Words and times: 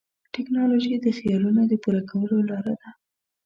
ټیکنالوژي 0.33 0.95
د 1.01 1.07
خیالونو 1.17 1.61
د 1.67 1.73
پوره 1.83 2.01
کولو 2.09 2.37
لاره 2.49 2.73
ده. 2.81 2.89